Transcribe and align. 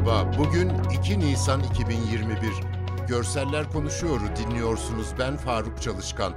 Merhaba, 0.00 0.38
bugün 0.38 0.72
2 1.00 1.20
Nisan 1.20 1.62
2021. 1.62 2.36
Görseller 3.08 3.72
Konuşuyor'u 3.72 4.36
dinliyorsunuz. 4.36 5.06
Ben 5.18 5.36
Faruk 5.36 5.82
Çalışkan. 5.82 6.32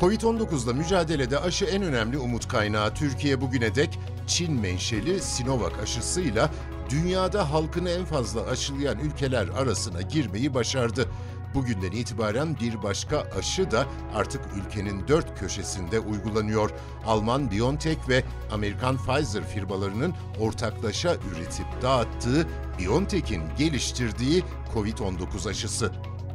Covid-19'la 0.00 0.72
mücadelede 0.72 1.38
aşı 1.38 1.64
en 1.64 1.82
önemli 1.82 2.18
umut 2.18 2.48
kaynağı. 2.48 2.94
Türkiye 2.94 3.40
bugüne 3.40 3.74
dek 3.74 3.98
Çin 4.26 4.60
menşeli 4.60 5.20
Sinovac 5.20 5.72
aşısıyla 5.82 6.50
dünyada 6.90 7.52
halkını 7.52 7.90
en 7.90 8.04
fazla 8.04 8.46
aşılayan 8.46 8.98
ülkeler 8.98 9.48
arasına 9.48 10.02
girmeyi 10.02 10.54
başardı. 10.54 11.08
Bugünden 11.56 11.90
itibaren 11.92 12.56
bir 12.60 12.82
başka 12.82 13.26
aşı 13.38 13.70
da 13.70 13.86
artık 14.14 14.40
ülkenin 14.56 15.08
dört 15.08 15.40
köşesinde 15.40 16.00
uygulanıyor. 16.00 16.70
Alman 17.06 17.50
BioNTech 17.50 18.08
ve 18.08 18.24
Amerikan 18.52 18.96
Pfizer 18.96 19.44
firmalarının 19.44 20.14
ortaklaşa 20.40 21.14
üretip 21.14 21.66
dağıttığı 21.82 22.46
BioNTech'in 22.78 23.42
geliştirdiği 23.58 24.42
COVID-19 24.74 25.50
aşısı. 25.50 25.92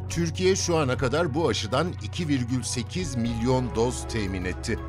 Türkiye 0.10 0.56
şu 0.56 0.78
ana 0.78 0.98
kadar 0.98 1.34
bu 1.34 1.48
aşıdan 1.48 1.88
2,8 1.94 3.20
milyon 3.20 3.76
doz 3.76 4.08
temin 4.08 4.46
etti. 4.46 4.80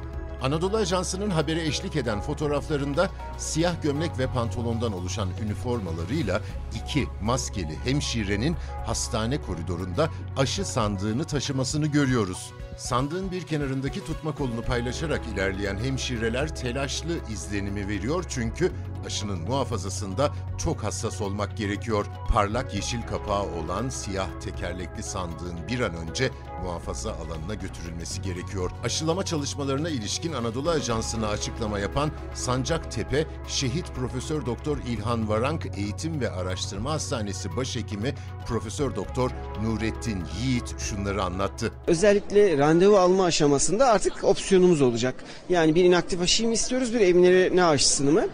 Anadolu 0.42 0.76
Ajansı'nın 0.76 1.30
habere 1.30 1.66
eşlik 1.66 1.96
eden 1.96 2.20
fotoğraflarında 2.20 3.10
siyah 3.38 3.82
gömlek 3.82 4.18
ve 4.18 4.26
pantolondan 4.26 4.92
oluşan 4.92 5.28
üniformalarıyla 5.44 6.40
iki 6.74 7.06
maskeli 7.22 7.78
hemşirenin 7.84 8.56
hastane 8.86 9.40
koridorunda 9.40 10.08
aşı 10.36 10.64
sandığını 10.64 11.24
taşımasını 11.24 11.86
görüyoruz. 11.86 12.52
Sandığın 12.76 13.30
bir 13.30 13.42
kenarındaki 13.42 14.04
tutma 14.04 14.34
kolunu 14.34 14.62
paylaşarak 14.62 15.20
ilerleyen 15.34 15.76
hemşireler 15.78 16.56
telaşlı 16.56 17.12
izlenimi 17.32 17.88
veriyor 17.88 18.24
çünkü 18.28 18.72
aşının 19.06 19.40
muhafazasında 19.40 20.32
çok 20.58 20.82
hassas 20.84 21.20
olmak 21.20 21.56
gerekiyor. 21.56 22.06
Parlak 22.32 22.74
yeşil 22.74 23.02
kapağı 23.02 23.42
olan 23.42 23.88
siyah 23.88 24.28
tekerlekli 24.40 25.02
sandığın 25.02 25.68
bir 25.68 25.80
an 25.80 25.94
önce 25.94 26.30
muhafaza 26.64 27.12
alanına 27.12 27.54
götürülmesi 27.54 28.22
gerekiyor. 28.22 28.70
Aşılama 28.84 29.24
çalışmalarına 29.24 29.88
ilişkin 29.88 30.32
Anadolu 30.32 30.70
Ajansı'na 30.70 31.28
açıklama 31.28 31.78
yapan 31.78 32.10
Sancaktepe 32.34 33.26
Şehit 33.48 33.86
Profesör 33.94 34.46
Doktor 34.46 34.78
İlhan 34.88 35.28
Varank 35.28 35.66
Eğitim 35.76 36.20
ve 36.20 36.30
Araştırma 36.30 36.92
Hastanesi 36.92 37.56
Başhekimi 37.56 38.14
Profesör 38.46 38.96
Doktor 38.96 39.30
Nurettin 39.62 40.22
Yiğit 40.42 40.78
şunları 40.78 41.22
anlattı. 41.22 41.72
Özellikle 41.86 42.58
randevu 42.58 42.98
alma 42.98 43.24
aşamasında 43.24 43.86
artık 43.86 44.24
opsiyonumuz 44.24 44.82
olacak. 44.82 45.14
Yani 45.48 45.74
bir 45.74 45.84
inaktif 45.84 46.20
aşıyı 46.20 46.48
mı 46.48 46.54
istiyoruz, 46.54 46.94
bir 46.94 47.00
emre 47.00 47.64
aşısını 47.64 48.12
mı? 48.12 48.26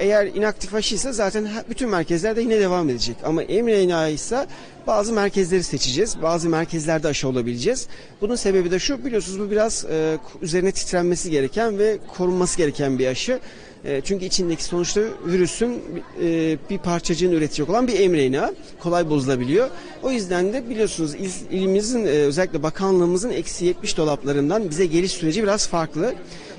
Eğer 0.00 0.26
inaktif 0.26 0.74
aşıysa 0.74 1.12
zaten 1.12 1.48
bütün 1.70 1.88
merkezlerde 1.88 2.40
yine 2.40 2.60
devam 2.60 2.88
edecek. 2.90 3.16
Ama 3.24 3.42
mRNA 3.42 4.08
ise 4.08 4.46
bazı 4.86 5.12
merkezleri 5.12 5.62
seçeceğiz. 5.62 6.22
Bazı 6.22 6.48
merkezlerde 6.48 7.08
aşı 7.08 7.28
olabileceğiz. 7.28 7.86
Bunun 8.20 8.36
sebebi 8.36 8.70
de 8.70 8.78
şu 8.78 9.04
biliyorsunuz 9.04 9.40
bu 9.40 9.50
biraz 9.50 9.84
e, 9.84 10.18
üzerine 10.42 10.72
titrenmesi 10.72 11.30
gereken 11.30 11.78
ve 11.78 11.98
korunması 12.16 12.58
gereken 12.58 12.98
bir 12.98 13.06
aşı. 13.06 13.40
E, 13.84 14.00
çünkü 14.04 14.24
içindeki 14.24 14.64
sonuçta 14.64 15.00
virüsün 15.26 15.82
e, 16.22 16.58
bir 16.70 16.78
parçacığını 16.78 17.34
üretecek 17.34 17.70
olan 17.70 17.88
bir 17.88 18.08
mRNA 18.08 18.52
kolay 18.78 19.10
bozulabiliyor. 19.10 19.68
O 20.02 20.10
yüzden 20.10 20.52
de 20.52 20.70
biliyorsunuz 20.70 21.14
il, 21.14 21.30
ilimizin 21.50 22.04
e, 22.04 22.08
özellikle 22.08 22.62
bakanlığımızın 22.62 23.30
eksi 23.30 23.64
70 23.64 23.96
dolaplarından 23.96 24.70
bize 24.70 24.86
geliş 24.86 25.12
süreci 25.12 25.42
biraz 25.42 25.68
farklı. 25.68 26.14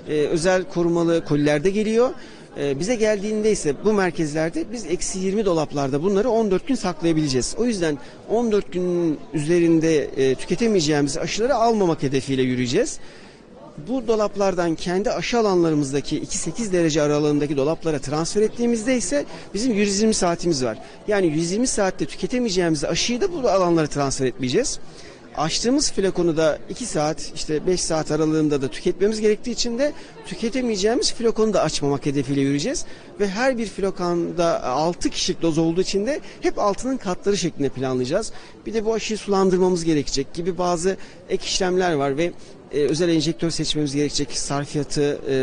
E, 0.10 0.14
özel 0.14 0.64
korumalı 0.64 1.26
kolilerde 1.26 1.70
geliyor. 1.70 2.10
Ee, 2.58 2.80
bize 2.80 2.96
geldiğinde 2.96 3.52
ise 3.52 3.76
bu 3.86 3.94
merkezlerde 3.94 4.66
biz 4.72 4.86
eksi 4.86 5.20
20 5.20 5.46
dolaplarda 5.46 6.04
bunları 6.04 6.30
14 6.30 6.68
gün 6.68 6.76
saklayabileceğiz. 6.76 7.56
O 7.58 7.66
yüzden 7.66 7.98
14 8.30 8.72
günün 8.72 9.20
üzerinde 9.34 10.04
e, 10.04 10.36
tüketemeyeceğimiz 10.36 11.18
aşıları 11.18 11.56
almamak 11.56 12.04
hedefiyle 12.04 12.42
yürüyeceğiz. 12.42 13.00
Bu 13.88 14.08
dolaplardan 14.08 14.76
kendi 14.76 15.12
aşı 15.12 15.40
alanlarımızdaki 15.40 16.22
2-8 16.22 16.72
derece 16.72 17.02
aralığındaki 17.02 17.58
dolaplara 17.58 18.00
transfer 18.00 18.42
ettiğimizde 18.42 18.98
ise 18.98 19.26
bizim 19.54 19.74
120 19.74 20.14
saatimiz 20.14 20.64
var. 20.64 20.78
Yani 21.08 21.28
120 21.28 21.68
saatte 21.68 22.06
tüketemeyeceğimiz 22.06 22.84
aşıyı 22.86 23.22
da 23.22 23.34
bu 23.34 23.50
alanlara 23.50 23.88
transfer 23.88 24.26
etmeyeceğiz. 24.26 24.80
Açtığımız 25.38 25.92
flakonu 25.92 26.38
da 26.38 26.60
2 26.70 26.86
saat 26.86 27.32
işte 27.36 27.68
5 27.68 27.82
saat 27.82 28.12
aralığında 28.12 28.62
da 28.62 28.68
tüketmemiz 28.68 29.22
gerektiği 29.22 29.52
için 29.52 29.80
de 29.80 29.94
tüketemeyeceğimiz 30.26 31.14
flakonu 31.14 31.54
da 31.54 31.62
açmamak 31.62 32.06
hedefiyle 32.06 32.42
yürüyeceğiz. 32.42 32.86
Ve 33.20 33.30
her 33.30 33.58
bir 33.58 33.68
flakonda 33.68 34.64
6 34.64 35.10
kişilik 35.10 35.42
doz 35.42 35.58
olduğu 35.58 35.82
için 35.82 36.06
de 36.08 36.20
hep 36.42 36.60
altının 36.60 36.98
katları 36.98 37.38
şeklinde 37.38 37.70
planlayacağız. 37.70 38.32
Bir 38.66 38.74
de 38.74 38.86
bu 38.86 38.94
aşıyı 38.94 39.18
sulandırmamız 39.18 39.84
gerekecek 39.84 40.34
gibi 40.34 40.58
bazı 40.58 40.98
ek 41.30 41.46
işlemler 41.46 41.94
var 41.94 42.18
ve 42.18 42.32
e, 42.74 42.80
özel 42.80 43.10
enjektör 43.10 43.50
seçmemiz 43.50 43.96
gerekecek 43.96 44.32
sarfiyatı 44.32 45.20
e, 45.30 45.36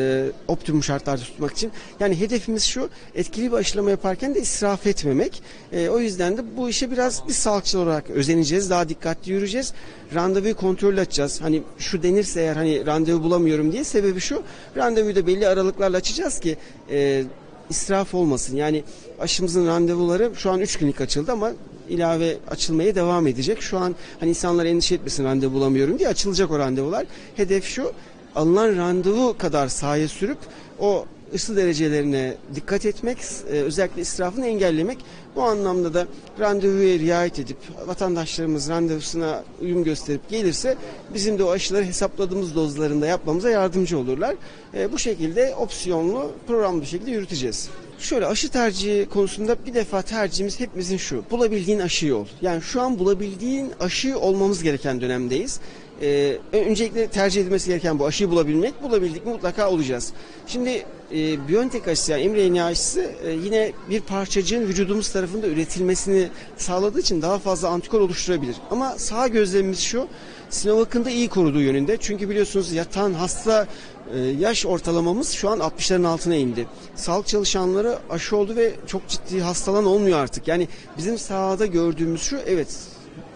optimum 0.48 0.82
şartlarda 0.82 1.20
tutmak 1.22 1.52
için. 1.52 1.72
Yani 2.00 2.20
hedefimiz 2.20 2.64
şu 2.64 2.88
etkili 3.14 3.52
bir 3.52 3.56
aşılama 3.56 3.90
yaparken 3.90 4.34
de 4.34 4.40
israf 4.40 4.86
etmemek. 4.86 5.42
E, 5.72 5.88
o 5.88 6.00
yüzden 6.00 6.36
de 6.36 6.56
bu 6.56 6.68
işe 6.68 6.90
biraz 6.90 7.22
biz 7.28 7.36
sağlıkçı 7.36 7.78
olarak 7.78 8.10
özeneceğiz. 8.10 8.70
Daha 8.70 8.88
dikkatli 8.88 9.32
yürüyeceğiz. 9.32 9.72
Randevuyu 10.14 10.56
kontrol 10.56 10.96
edeceğiz. 10.96 11.40
Hani 11.40 11.62
şu 11.78 12.02
denirse 12.02 12.40
eğer 12.40 12.56
hani 12.56 12.86
randevu 12.86 13.22
bulamıyorum 13.22 13.72
diye 13.72 13.84
sebebi 13.84 14.20
şu. 14.20 14.42
Randevuyu 14.76 15.16
da 15.16 15.26
belli 15.26 15.48
aralıklarla 15.48 15.96
açacağız 15.96 16.40
ki 16.40 16.56
e, 16.90 17.24
israf 17.70 18.14
olmasın. 18.14 18.56
Yani 18.56 18.84
aşımızın 19.20 19.66
randevuları 19.66 20.32
şu 20.34 20.50
an 20.50 20.60
3 20.60 20.78
klinik 20.78 21.00
açıldı 21.00 21.32
ama 21.32 21.52
ilave 21.88 22.36
açılmaya 22.50 22.94
devam 22.94 23.26
edecek. 23.26 23.62
Şu 23.62 23.78
an 23.78 23.94
hani 24.20 24.28
insanlar 24.28 24.66
endişe 24.66 24.94
etmesin 24.94 25.24
randevu 25.24 25.52
bulamıyorum 25.52 25.98
diye 25.98 26.08
açılacak 26.08 26.50
o 26.50 26.58
randevular. 26.58 27.06
Hedef 27.36 27.64
şu 27.64 27.92
alınan 28.34 28.76
randevu 28.76 29.36
kadar 29.38 29.68
sahaya 29.68 30.08
sürüp 30.08 30.38
o 30.78 31.06
ısı 31.34 31.56
derecelerine 31.56 32.34
dikkat 32.54 32.86
etmek, 32.86 33.18
e, 33.18 33.52
özellikle 33.52 34.02
israfını 34.02 34.46
engellemek. 34.46 34.98
Bu 35.36 35.42
anlamda 35.42 35.94
da 35.94 36.06
randevuya 36.40 36.98
riayet 36.98 37.38
edip 37.38 37.56
vatandaşlarımız 37.86 38.68
randevusuna 38.68 39.44
uyum 39.62 39.84
gösterip 39.84 40.28
gelirse 40.30 40.76
bizim 41.14 41.38
de 41.38 41.44
o 41.44 41.50
aşıları 41.50 41.84
hesapladığımız 41.84 42.54
dozlarında 42.54 43.06
yapmamıza 43.06 43.50
yardımcı 43.50 43.98
olurlar. 43.98 44.34
E, 44.74 44.92
bu 44.92 44.98
şekilde 44.98 45.54
opsiyonlu 45.54 46.32
programlı 46.46 46.80
bir 46.80 46.86
şekilde 46.86 47.10
yürüteceğiz. 47.10 47.68
Şöyle 47.98 48.26
aşı 48.26 48.48
tercihi 48.48 49.08
konusunda 49.08 49.56
bir 49.66 49.74
defa 49.74 50.02
tercihimiz 50.02 50.60
hepimizin 50.60 50.96
şu. 50.96 51.24
Bulabildiğin 51.30 51.78
aşıyı 51.78 52.16
ol. 52.16 52.26
Yani 52.42 52.62
şu 52.62 52.80
an 52.80 52.98
bulabildiğin 52.98 53.72
aşı 53.80 54.18
olmamız 54.18 54.62
gereken 54.62 55.00
dönemdeyiz. 55.00 55.60
Ee, 56.02 56.38
öncelikle 56.52 57.08
tercih 57.08 57.42
edilmesi 57.42 57.68
gereken 57.68 57.98
bu 57.98 58.06
aşıyı 58.06 58.30
bulabilmek. 58.30 58.82
Bulabildik 58.82 59.26
mutlaka 59.26 59.70
olacağız. 59.70 60.12
Şimdi 60.46 60.84
e, 61.12 61.48
Biontech 61.48 61.88
aşısı 61.88 62.12
yani 62.12 62.28
mRNA 62.28 62.64
aşısı 62.64 63.10
e, 63.24 63.30
yine 63.32 63.72
bir 63.90 64.00
parçacığın 64.00 64.68
vücudumuz 64.68 65.08
tarafında 65.08 65.46
üretilmesini 65.46 66.28
sağladığı 66.56 67.00
için 67.00 67.22
daha 67.22 67.38
fazla 67.38 67.68
antikor 67.68 68.00
oluşturabilir. 68.00 68.56
Ama 68.70 68.98
sağ 68.98 69.28
gözlemimiz 69.28 69.80
şu. 69.80 70.08
Sinovac'ın 70.50 71.04
da 71.04 71.10
iyi 71.10 71.28
koruduğu 71.28 71.60
yönünde. 71.60 71.96
Çünkü 71.96 72.28
biliyorsunuz 72.28 72.72
yatan 72.72 73.12
hasta 73.12 73.66
e, 74.14 74.18
yaş 74.18 74.66
ortalamamız 74.66 75.30
şu 75.30 75.48
an 75.48 75.58
60'ların 75.58 76.06
altına 76.06 76.34
indi. 76.34 76.66
Sağlık 76.96 77.26
çalışanları 77.26 77.98
aşı 78.10 78.36
oldu 78.36 78.56
ve 78.56 78.72
çok 78.86 79.08
ciddi 79.08 79.40
hastalan 79.40 79.84
olmuyor 79.84 80.18
artık. 80.18 80.48
Yani 80.48 80.68
bizim 80.98 81.18
sahada 81.18 81.66
gördüğümüz 81.66 82.22
şu 82.22 82.36
evet 82.46 82.68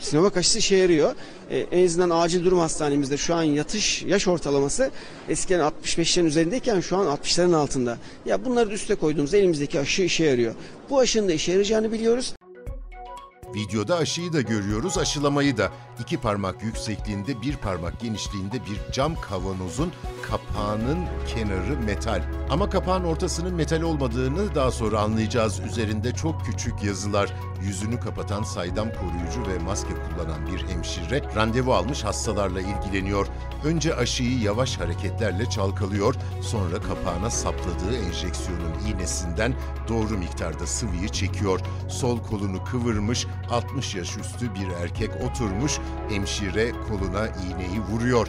Sinovac 0.02 0.36
aşısı 0.36 0.58
işe 0.58 0.76
yarıyor. 0.76 1.14
Ee, 1.50 1.58
en 1.58 1.84
azından 1.84 2.10
acil 2.10 2.44
durum 2.44 2.58
hastanemizde 2.58 3.16
şu 3.16 3.34
an 3.34 3.42
yatış 3.42 4.02
yaş 4.02 4.28
ortalaması 4.28 4.90
eskiden 5.28 5.60
65'lerin 5.60 6.24
üzerindeyken 6.24 6.80
şu 6.80 6.96
an 6.96 7.06
60'ların 7.06 7.56
altında. 7.56 7.98
Ya 8.26 8.44
bunları 8.44 8.70
da 8.70 8.74
üste 8.74 8.94
koyduğumuzda 8.94 9.36
elimizdeki 9.36 9.80
aşı 9.80 10.02
işe 10.02 10.24
yarıyor. 10.24 10.54
Bu 10.90 10.98
aşının 10.98 11.28
da 11.28 11.32
işe 11.32 11.52
yarayacağını 11.52 11.92
biliyoruz. 11.92 12.34
Videoda 13.54 13.96
aşıyı 13.96 14.32
da 14.32 14.40
görüyoruz, 14.40 14.98
aşılamayı 14.98 15.56
da. 15.56 15.70
İki 16.00 16.20
parmak 16.20 16.62
yüksekliğinde, 16.62 17.42
bir 17.42 17.56
parmak 17.56 18.00
genişliğinde 18.00 18.54
bir 18.54 18.92
cam 18.92 19.20
kavanozun 19.20 19.92
kapağının 20.22 20.98
kenarı 21.34 21.78
metal. 21.86 22.22
Ama 22.52 22.70
kapağın 22.70 23.04
ortasının 23.04 23.54
metal 23.54 23.82
olmadığını 23.82 24.54
daha 24.54 24.70
sonra 24.70 25.00
anlayacağız. 25.00 25.60
Üzerinde 25.60 26.12
çok 26.12 26.44
küçük 26.44 26.82
yazılar. 26.84 27.32
Yüzünü 27.62 28.00
kapatan 28.00 28.42
saydam 28.42 28.88
koruyucu 28.88 29.50
ve 29.50 29.64
maske 29.64 29.88
kullanan 29.94 30.46
bir 30.46 30.68
hemşire 30.68 31.22
randevu 31.36 31.74
almış 31.74 32.04
hastalarla 32.04 32.60
ilgileniyor. 32.60 33.26
Önce 33.64 33.94
aşıyı 33.94 34.38
yavaş 34.40 34.80
hareketlerle 34.80 35.50
çalkalıyor, 35.50 36.14
sonra 36.40 36.80
kapağına 36.80 37.30
sapladığı 37.30 37.96
enjeksiyonun 38.08 38.74
iğnesinden 38.88 39.54
doğru 39.88 40.18
miktarda 40.18 40.66
sıvıyı 40.66 41.08
çekiyor. 41.08 41.60
Sol 41.88 42.18
kolunu 42.22 42.64
kıvırmış, 42.64 43.26
60 43.50 43.94
yaş 43.94 44.16
üstü 44.16 44.54
bir 44.54 44.68
erkek 44.82 45.10
oturmuş, 45.30 45.78
hemşire 46.08 46.72
koluna 46.88 47.26
iğneyi 47.26 47.80
vuruyor. 47.80 48.28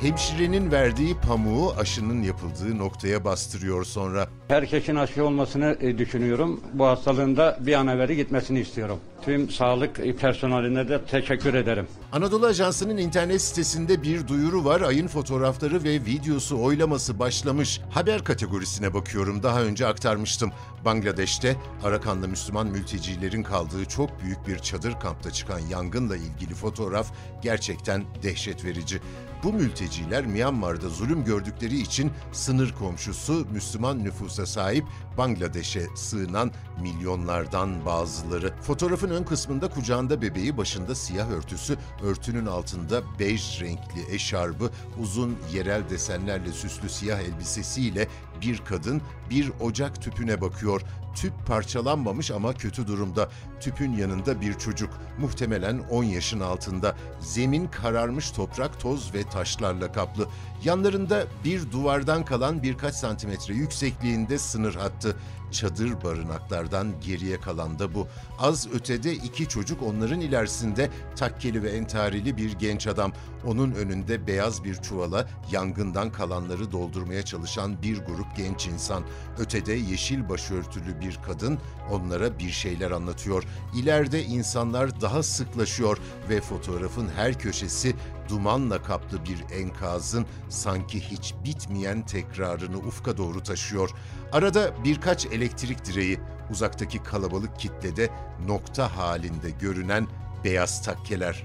Hemşirenin 0.00 0.72
verdiği 0.72 1.16
pamuğu 1.16 1.72
aşının 1.78 2.22
yapıldığı 2.22 2.78
noktaya 2.78 3.24
bastırıyor 3.24 3.84
sonra. 3.84 4.28
Herkesin 4.48 4.96
aşı 4.96 5.24
olmasını 5.24 5.76
e, 5.80 5.98
düşünüyorum. 5.98 6.60
Bu 6.72 6.86
hastalığın 6.86 7.36
da 7.36 7.58
bir 7.60 7.74
an 7.74 7.88
evvel 7.88 8.12
gitmesini 8.12 8.60
istiyorum. 8.60 8.98
Tüm 9.24 9.50
sağlık 9.50 10.20
personeline 10.20 10.88
de 10.88 11.04
teşekkür 11.04 11.54
ederim. 11.54 11.86
Anadolu 12.12 12.46
Ajansı'nın 12.46 12.96
internet 12.96 13.42
sitesinde 13.42 14.02
bir 14.02 14.28
duyuru 14.28 14.64
var. 14.64 14.80
Ayın 14.80 15.06
fotoğrafları 15.06 15.84
ve 15.84 15.92
videosu 15.92 16.62
oylaması 16.62 17.18
başlamış. 17.18 17.80
Haber 17.90 18.24
kategorisine 18.24 18.94
bakıyorum. 18.94 19.42
Daha 19.42 19.62
önce 19.62 19.86
aktarmıştım. 19.86 20.52
Bangladeş'te 20.84 21.56
Arakan'da 21.84 22.26
Müslüman 22.26 22.66
mültecilerin 22.66 23.42
kaldığı 23.42 23.84
çok 23.84 24.22
büyük 24.22 24.48
bir 24.48 24.58
çadır 24.58 25.00
kampta 25.00 25.30
çıkan 25.30 25.58
yangınla 25.58 26.16
ilgili 26.16 26.54
fotoğraf 26.54 27.12
gerçekten 27.42 28.04
dehşet 28.22 28.64
verici. 28.64 29.00
Bu 29.42 29.52
mülteciler 29.52 30.26
Myanmar'da 30.26 30.88
zulüm 30.88 31.24
gördükleri 31.24 31.80
için 31.80 32.12
sınır 32.32 32.72
komşusu 32.72 33.46
Müslüman 33.52 34.04
nüfusa 34.04 34.46
sahip 34.46 34.84
Bangladeş'e 35.18 35.86
sığınan 35.96 36.50
milyonlardan 36.82 37.86
bazıları. 37.86 38.52
Fotoğrafın 38.62 39.10
ön 39.10 39.24
kısmında 39.24 39.68
kucağında 39.68 40.22
bebeği, 40.22 40.56
başında 40.56 40.94
siyah 40.94 41.30
örtüsü, 41.30 41.78
örtünün 42.02 42.46
altında 42.46 43.02
bej 43.18 43.60
renkli 43.60 44.14
eşarbı, 44.14 44.70
uzun 45.02 45.36
yerel 45.52 45.90
desenlerle 45.90 46.52
süslü 46.52 46.88
siyah 46.88 47.20
elbisesiyle 47.20 48.08
bir 48.40 48.58
kadın 48.58 49.02
bir 49.30 49.52
ocak 49.60 50.02
tüpüne 50.02 50.40
bakıyor. 50.40 50.82
Tüp 51.14 51.32
parçalanmamış 51.46 52.30
ama 52.30 52.54
kötü 52.54 52.86
durumda. 52.86 53.28
Tüpün 53.60 53.92
yanında 53.92 54.40
bir 54.40 54.54
çocuk, 54.54 54.90
muhtemelen 55.18 55.78
10 55.78 56.04
yaşın 56.04 56.40
altında. 56.40 56.96
Zemin 57.20 57.66
kararmış 57.66 58.30
toprak, 58.30 58.80
toz 58.80 59.14
ve 59.14 59.22
taşlarla 59.22 59.92
kaplı. 59.92 60.28
Yanlarında 60.64 61.24
bir 61.44 61.72
duvardan 61.72 62.24
kalan 62.24 62.62
birkaç 62.62 62.94
santimetre 62.94 63.54
yüksekliğinde 63.54 64.38
sınır 64.38 64.74
hattı. 64.74 65.16
Çadır 65.50 66.02
barınaklardan 66.04 66.86
geriye 67.00 67.40
kalan 67.40 67.78
da 67.78 67.94
bu. 67.94 68.08
Az 68.38 68.68
ötede 68.72 69.14
iki 69.14 69.48
çocuk 69.48 69.82
onların 69.82 70.20
ilerisinde 70.20 70.90
takkeli 71.16 71.62
ve 71.62 71.70
entarili 71.70 72.36
bir 72.36 72.52
genç 72.52 72.86
adam. 72.86 73.12
Onun 73.46 73.72
önünde 73.72 74.26
beyaz 74.26 74.64
bir 74.64 74.74
çuvala 74.74 75.28
yangından 75.52 76.12
kalanları 76.12 76.72
doldurmaya 76.72 77.24
çalışan 77.24 77.82
bir 77.82 77.98
grup 77.98 78.29
genç 78.36 78.66
insan. 78.66 79.02
Ötede 79.38 79.72
yeşil 79.72 80.28
başörtülü 80.28 81.00
bir 81.00 81.18
kadın 81.26 81.58
onlara 81.90 82.38
bir 82.38 82.50
şeyler 82.50 82.90
anlatıyor. 82.90 83.44
İleride 83.74 84.24
insanlar 84.24 85.00
daha 85.00 85.22
sıklaşıyor 85.22 85.98
ve 86.28 86.40
fotoğrafın 86.40 87.08
her 87.08 87.38
köşesi 87.38 87.94
dumanla 88.28 88.82
kaplı 88.82 89.24
bir 89.24 89.54
enkazın 89.54 90.26
sanki 90.48 91.00
hiç 91.00 91.34
bitmeyen 91.44 92.06
tekrarını 92.06 92.78
ufka 92.78 93.16
doğru 93.16 93.42
taşıyor. 93.42 93.90
Arada 94.32 94.84
birkaç 94.84 95.26
elektrik 95.26 95.84
direği, 95.84 96.18
uzaktaki 96.50 97.02
kalabalık 97.02 97.58
kitlede 97.58 98.10
nokta 98.46 98.96
halinde 98.96 99.50
görünen 99.50 100.06
beyaz 100.44 100.82
takkeler. 100.82 101.44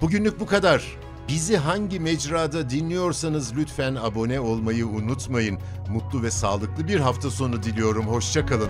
Bugünlük 0.00 0.40
bu 0.40 0.46
kadar. 0.46 0.98
Bizi 1.28 1.56
hangi 1.56 2.00
mecrada 2.00 2.70
dinliyorsanız 2.70 3.56
lütfen 3.56 3.94
abone 3.94 4.40
olmayı 4.40 4.86
unutmayın. 4.86 5.58
Mutlu 5.88 6.22
ve 6.22 6.30
sağlıklı 6.30 6.88
bir 6.88 7.00
hafta 7.00 7.30
sonu 7.30 7.62
diliyorum. 7.62 8.06
Hoşçakalın. 8.06 8.68